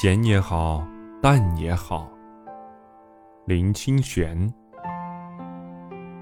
[0.00, 0.86] 咸也好，
[1.20, 2.08] 淡也好。
[3.46, 4.48] 林清玄，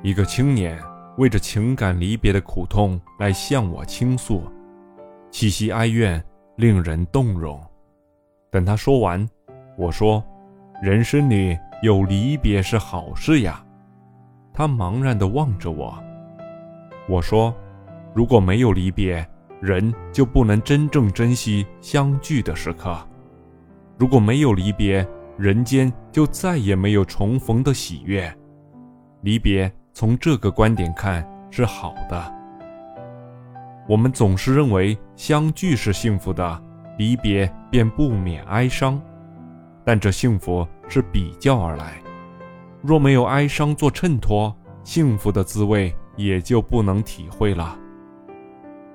[0.03, 0.81] 一个青年
[1.19, 4.43] 为着情感离别的苦痛来向我倾诉，
[5.31, 6.25] 气息哀怨，
[6.57, 7.63] 令人动容。
[8.51, 9.29] 等他说完，
[9.77, 10.25] 我说
[10.81, 13.63] ：“人生里有离别是好事呀。”
[14.55, 16.03] 他茫然地望着我。
[17.11, 17.55] 我说
[18.17, 19.29] ：“如果没有离别，
[19.61, 22.97] 人就不能真正珍惜相聚的时刻。
[23.99, 25.07] 如果没有离别，
[25.39, 28.33] 人间就再也没有重逢的喜悦。
[29.23, 32.35] 离别从这个观点看是好的。
[33.89, 36.63] 我们总是认为相聚是幸福的，
[36.99, 39.01] 离别便不免哀伤。
[39.85, 41.95] 但这幸福是比较而来，
[42.83, 47.79] 若没有哀伤做衬托，幸福的滋味也就不能体会了。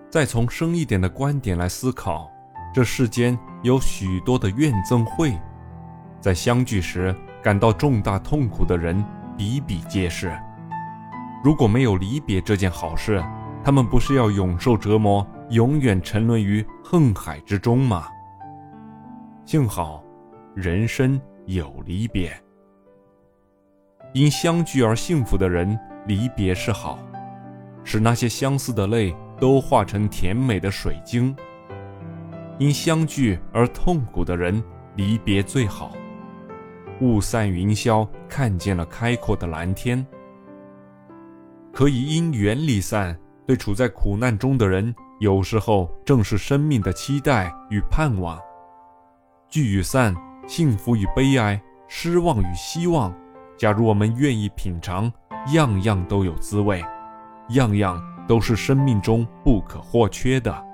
[0.10, 2.30] 再从深一点的观点来思考，
[2.74, 5.34] 这世间有许多的怨憎会。
[6.20, 9.04] 在相聚时感到重大痛苦的人
[9.36, 10.32] 比比皆是。
[11.44, 13.24] 如果没有离别这件好事，
[13.64, 18.08] 他们不是要永受折磨，永远沉沦于恨海之中吗？
[19.46, 20.04] 幸好，
[20.56, 22.32] 人生有离别。
[24.14, 27.00] 因相聚而幸福的人，离别是好，
[27.84, 31.36] 使那些相似的泪都化成甜美的水晶。
[32.60, 34.64] 因相聚而痛苦的人，
[34.96, 35.94] 离别最好。
[37.00, 40.06] 雾散云消，看见了开阔的蓝天。
[41.74, 48.38] 可以因缘离散，对处在苦难中的人，有时候正是生命的期待与盼望。
[49.50, 53.12] 聚与散，幸福与悲哀，失望与希望。
[53.58, 55.12] 假如我们愿意品尝，
[55.54, 56.84] 样样都有滋味，
[57.50, 60.71] 样样都是生命中不可或缺的。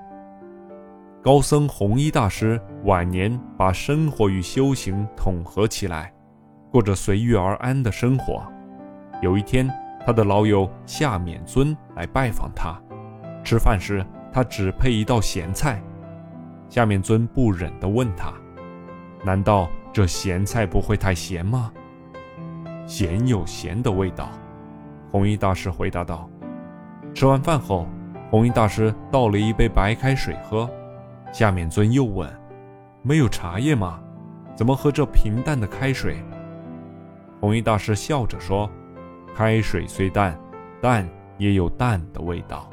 [1.28, 6.10] 高僧弘一大师晚年把生活与修行统合起来。
[6.70, 8.42] 过着随遇而安的生活。
[9.20, 9.70] 有一天，
[10.06, 12.80] 他的老友夏勉尊来拜访他。
[13.44, 14.02] 吃饭时，
[14.32, 15.82] 他只配一道咸菜。
[16.70, 18.32] 夏勉尊不忍地问他
[19.22, 21.70] ：“难道这咸菜不会太咸吗
[22.88, 24.30] ？”“咸有咸的味道。”
[25.12, 26.26] 弘一大师回答道。
[27.12, 27.86] 吃完饭后，
[28.30, 30.66] 弘一大师倒了一杯白开水喝。
[31.32, 32.28] 夏勉尊又问
[33.02, 34.00] ：“没有茶叶吗？
[34.56, 36.16] 怎么喝这平淡的开水？”
[37.40, 38.68] 红衣大师笑着说
[39.36, 40.36] ：“开水虽淡，
[40.80, 42.68] 淡也有淡的味道。”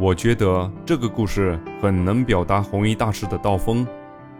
[0.00, 3.86] 我觉得这个故事很能表达红衣大师的道风。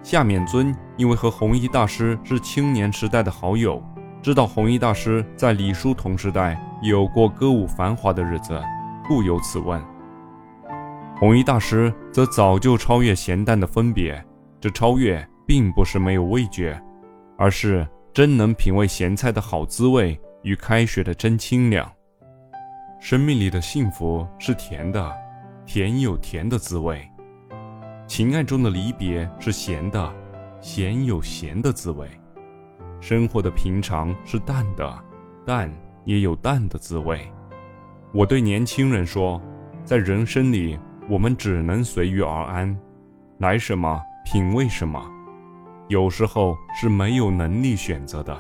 [0.03, 3.81] 夏勉尊因为和红衣大师是青年时代的好友，
[4.21, 8.61] 知道红衣大师在李叔同时代有过歌舞繁华的日子，
[9.07, 9.81] 故有此问。
[11.19, 14.25] 弘一大师则早就超越咸淡的分别，
[14.61, 16.81] 这超越并不是没有味觉，
[17.37, 17.87] 而是。
[18.15, 21.91] 真能品味咸菜的好滋味与开水的真清凉。
[23.01, 25.11] 生命里的幸福是甜的，
[25.65, 26.99] 甜有甜的滋味；
[28.07, 30.15] 情爱中的离别是咸的，
[30.61, 32.07] 咸有咸的滋味。
[33.01, 35.05] 生活的平常是淡的，
[35.47, 35.73] 淡
[36.05, 37.27] 也有淡的滋味。
[38.13, 39.41] 我对年轻人说，
[39.87, 40.79] 在人生里，
[41.09, 42.79] 我们只能随遇而安，
[43.39, 45.03] 来什么品味什么。
[45.89, 48.37] 有时候是没有能力选择的，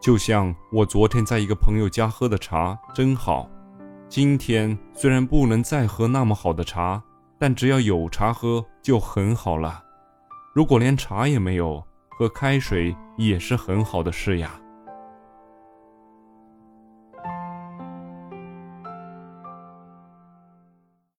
[0.00, 3.48] 就像我昨天在一个朋友家喝的茶真好，
[4.08, 7.02] 今天虽然不能再喝那么好的茶，
[7.38, 9.82] 但只要有茶喝就很好了。
[10.54, 14.52] 如果连茶也没有，喝开水也是很好的事呀。